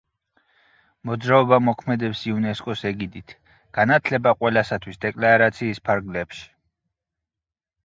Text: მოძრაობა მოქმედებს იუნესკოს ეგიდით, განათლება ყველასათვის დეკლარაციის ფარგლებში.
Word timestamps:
მოძრაობა 1.09 1.59
მოქმედებს 1.65 2.23
იუნესკოს 2.31 2.81
ეგიდით, 2.93 3.35
განათლება 3.79 4.35
ყველასათვის 4.41 4.99
დეკლარაციის 5.07 5.85
ფარგლებში. 5.91 6.45